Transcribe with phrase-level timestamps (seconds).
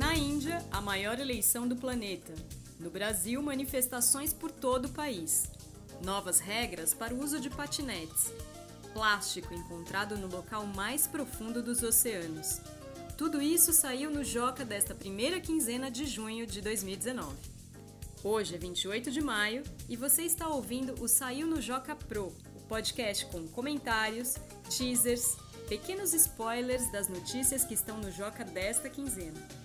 [0.00, 2.32] Na Índia, a maior eleição do planeta.
[2.78, 5.50] No Brasil, manifestações por todo o país.
[6.02, 8.32] Novas regras para o uso de patinetes.
[8.94, 12.62] Plástico encontrado no local mais profundo dos oceanos.
[13.18, 17.36] Tudo isso saiu no Joca desta primeira quinzena de junho de 2019.
[18.24, 22.60] Hoje é 28 de maio e você está ouvindo o Saiu no Joca Pro, o
[22.66, 24.36] podcast com comentários,
[24.70, 25.36] teasers,
[25.68, 29.59] pequenos spoilers das notícias que estão no Joca desta quinzena.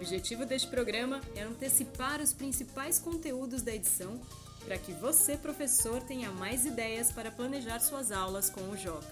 [0.00, 4.18] Objetivo deste programa é antecipar os principais conteúdos da edição
[4.64, 9.06] para que você, professor, tenha mais ideias para planejar suas aulas com o Joca.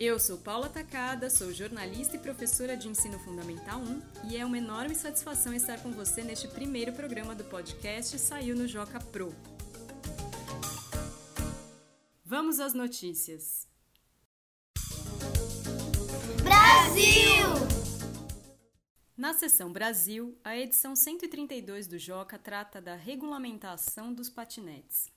[0.00, 4.58] Eu sou Paula Tacada, sou jornalista e professora de ensino fundamental 1 e é uma
[4.58, 9.32] enorme satisfação estar com você neste primeiro programa do podcast Saiu no Joca Pro.
[12.24, 13.68] Vamos às notícias.
[16.42, 17.67] Brasil!
[19.18, 25.10] Na seção Brasil, a edição 132 do Joca trata da regulamentação dos patinetes.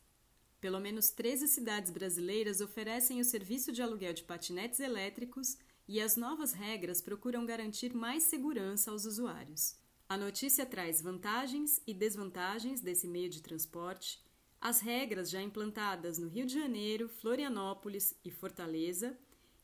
[0.60, 5.56] Pelo menos 13 cidades brasileiras oferecem o serviço de aluguel de patinetes elétricos
[5.88, 9.76] e as novas regras procuram garantir mais segurança aos usuários.
[10.10, 14.20] A notícia traz vantagens e desvantagens desse meio de transporte,
[14.60, 19.16] as regras já implantadas no Rio de Janeiro, Florianópolis e Fortaleza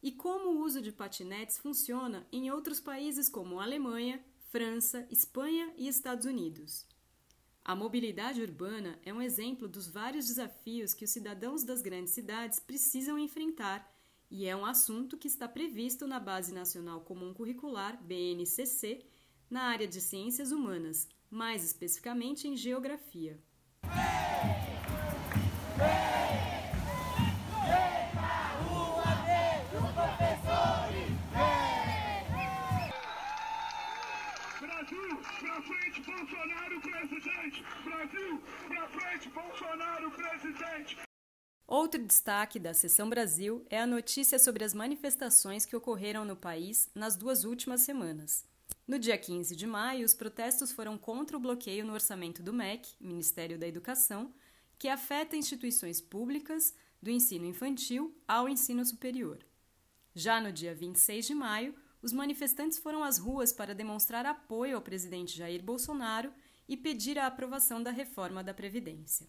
[0.02, 5.88] e como o uso de patinetes funciona em outros países como Alemanha, França, Espanha e
[5.88, 6.86] Estados Unidos.
[7.64, 12.60] A mobilidade urbana é um exemplo dos vários desafios que os cidadãos das grandes cidades
[12.60, 13.94] precisam enfrentar
[14.32, 19.06] e é um assunto que está previsto na Base Nacional Comum Curricular, BNCC,
[19.50, 23.38] na área de Ciências Humanas, mais especificamente em Geografia.
[34.88, 37.64] Brasil, pra frente, Bolsonaro presidente!
[37.84, 40.98] Brasil, pra frente, Bolsonaro presidente!
[41.68, 46.90] Outro destaque da Sessão Brasil é a notícia sobre as manifestações que ocorreram no país
[46.96, 48.46] nas duas últimas semanas.
[48.88, 52.96] No dia 15 de maio, os protestos foram contra o bloqueio no orçamento do MEC,
[53.02, 54.34] Ministério da Educação,
[54.80, 59.40] que afeta instituições públicas, do ensino infantil ao ensino superior.
[60.16, 64.82] Já no dia 26 de maio, os manifestantes foram às ruas para demonstrar apoio ao
[64.82, 66.32] presidente Jair Bolsonaro
[66.68, 69.28] e pedir a aprovação da reforma da Previdência.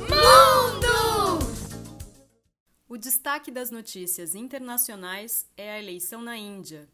[0.00, 0.92] Mundo!
[2.88, 6.88] O destaque das notícias internacionais é a eleição na Índia.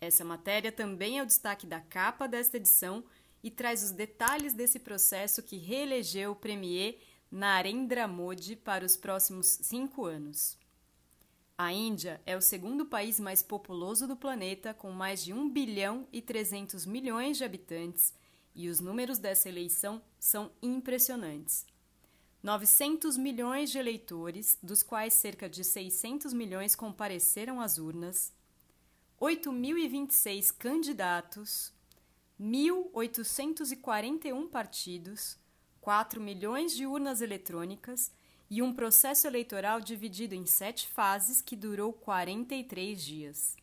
[0.00, 3.04] Essa matéria também é o destaque da capa desta edição
[3.42, 6.98] e traz os detalhes desse processo que reelegeu o premier
[7.30, 10.58] Narendra Modi para os próximos cinco anos.
[11.56, 16.04] A Índia é o segundo país mais populoso do planeta, com mais de 1 bilhão
[16.12, 18.12] e 300 milhões de habitantes,
[18.56, 21.64] e os números dessa eleição são impressionantes.
[22.42, 28.32] 900 milhões de eleitores, dos quais cerca de 600 milhões compareceram às urnas,
[29.20, 31.72] 8.026 candidatos,
[32.40, 35.38] 1.841 partidos,
[35.80, 38.10] 4 milhões de urnas eletrônicas
[38.54, 43.56] e um processo eleitoral dividido em sete fases que durou 43 dias.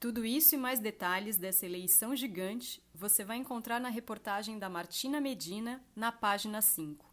[0.00, 5.20] Tudo isso e mais detalhes dessa eleição gigante você vai encontrar na reportagem da Martina
[5.20, 7.08] Medina na página 5.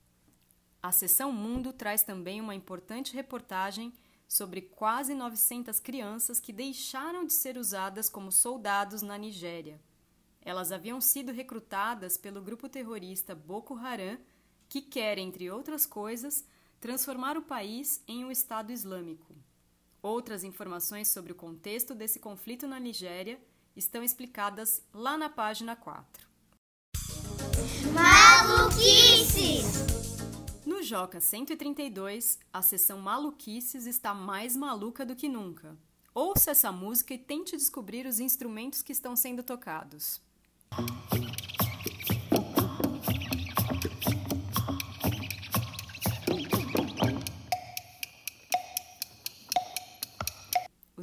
[0.82, 3.94] A seção Mundo traz também uma importante reportagem
[4.28, 9.80] sobre quase 900 crianças que deixaram de ser usadas como soldados na Nigéria.
[10.42, 14.18] Elas haviam sido recrutadas pelo grupo terrorista Boko Haram,
[14.68, 16.44] que quer, entre outras coisas,
[16.82, 19.36] transformar o país em um Estado Islâmico.
[20.02, 23.40] Outras informações sobre o contexto desse conflito na Nigéria
[23.76, 26.28] estão explicadas lá na página 4.
[27.94, 29.64] Maluquices!
[30.66, 35.78] No Joca 132, a sessão Maluquices está mais maluca do que nunca.
[36.16, 40.20] Ouça essa música e tente descobrir os instrumentos que estão sendo tocados.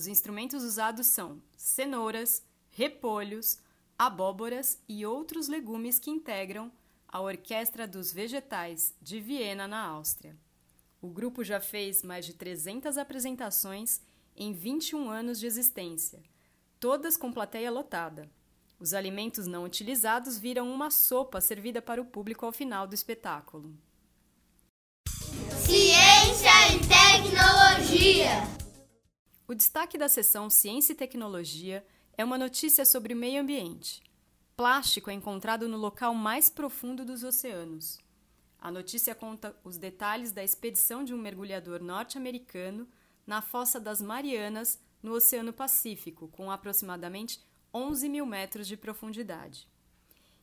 [0.09, 3.59] Instrumentos usados são cenouras, repolhos,
[3.99, 6.71] abóboras e outros legumes que integram
[7.07, 10.37] a Orquestra dos Vegetais de Viena, na Áustria.
[11.01, 14.01] O grupo já fez mais de 300 apresentações
[14.37, 16.23] em 21 anos de existência,
[16.79, 18.29] todas com plateia lotada.
[18.79, 23.75] Os alimentos não utilizados viram uma sopa servida para o público ao final do espetáculo.
[25.65, 28.68] Ciência e tecnologia!
[29.51, 31.83] O destaque da seção Ciência e Tecnologia
[32.19, 34.03] é uma notícia sobre meio ambiente.
[34.55, 37.99] Plástico é encontrado no local mais profundo dos oceanos.
[38.61, 42.87] A notícia conta os detalhes da expedição de um mergulhador norte-americano
[43.27, 47.41] na fossa das Marianas, no Oceano Pacífico, com aproximadamente
[47.73, 49.67] 11 mil metros de profundidade.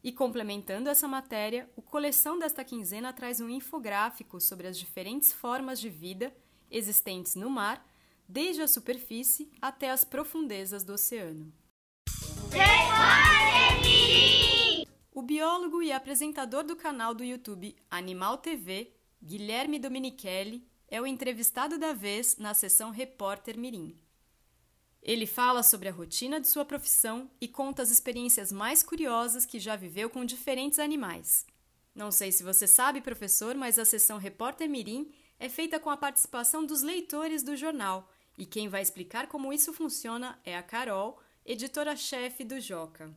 [0.04, 5.80] E complementando essa matéria, o coleção desta quinzena traz um infográfico sobre as diferentes formas
[5.80, 6.36] de vida
[6.72, 7.86] existentes no mar
[8.28, 11.54] desde a superfície até as profundezas do oceano.
[15.14, 18.92] O biólogo e apresentador do canal do YouTube Animal TV,
[19.24, 23.98] Guilherme Domenichelli, é o entrevistado da vez na sessão Repórter Mirim.
[25.02, 29.60] Ele fala sobre a rotina de sua profissão e conta as experiências mais curiosas que
[29.60, 31.46] já viveu com diferentes animais.
[31.94, 35.98] Não sei se você sabe, professor, mas a sessão Repórter Mirim é feita com a
[35.98, 41.20] participação dos leitores do jornal, e quem vai explicar como isso funciona é a Carol,
[41.46, 43.14] editora-chefe do Joca.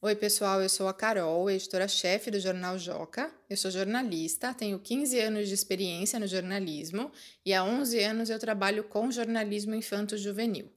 [0.00, 3.32] Oi, pessoal, eu sou a Carol, editora-chefe do jornal Joca.
[3.50, 7.10] Eu sou jornalista, tenho 15 anos de experiência no jornalismo
[7.44, 10.70] e há 11 anos eu trabalho com jornalismo infanto-juvenil.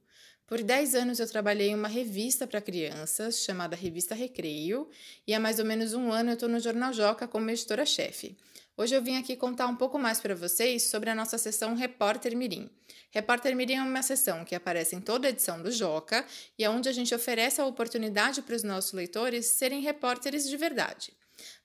[0.44, 4.90] Por 10 anos eu trabalhei em uma revista para crianças chamada Revista Recreio
[5.26, 8.36] e há mais ou menos um ano eu estou no Jornal Joca como editora-chefe.
[8.74, 12.34] Hoje eu vim aqui contar um pouco mais para vocês sobre a nossa sessão Repórter
[12.34, 12.70] Mirim.
[13.10, 16.24] Repórter Mirim é uma sessão que aparece em toda a edição do Joca
[16.58, 20.56] e é onde a gente oferece a oportunidade para os nossos leitores serem repórteres de
[20.56, 21.12] verdade.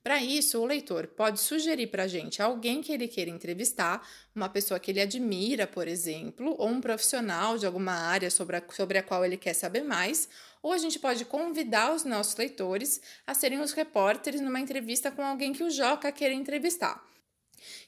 [0.08, 4.48] Para isso, o leitor pode sugerir para a gente alguém que ele queira entrevistar, uma
[4.48, 8.98] pessoa que ele admira, por exemplo, ou um profissional de alguma área sobre a, sobre
[8.98, 10.30] a qual ele quer saber mais,
[10.64, 15.22] ou a gente pode convidar os nossos leitores a serem os repórteres numa entrevista com
[15.22, 17.06] alguém que o Joca queira entrevistar.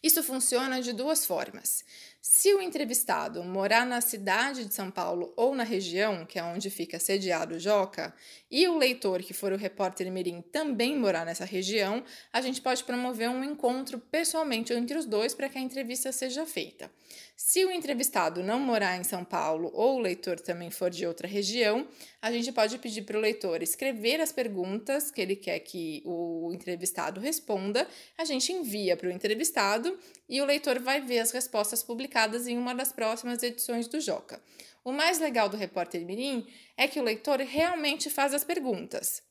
[0.02, 1.84] Isso funciona de duas formas.
[2.22, 6.70] Se o entrevistado morar na cidade de São Paulo ou na região, que é onde
[6.70, 8.14] fica sediado o Joca,
[8.52, 12.84] e o leitor, que for o repórter Mirim, também morar nessa região, a gente pode
[12.84, 16.92] promover um encontro pessoalmente entre os dois para que a entrevista seja feita.
[17.42, 21.26] Se o entrevistado não morar em São Paulo ou o leitor também for de outra
[21.26, 21.88] região,
[22.22, 26.52] a gente pode pedir para o leitor escrever as perguntas que ele quer que o
[26.54, 27.88] entrevistado responda,
[28.18, 29.98] a gente envia para o entrevistado
[30.28, 34.44] e o leitor vai ver as respostas publicadas em uma das próximas edições do Joca.
[34.84, 36.46] O mais legal do Repórter Mirim
[36.76, 39.24] é que o leitor realmente faz as perguntas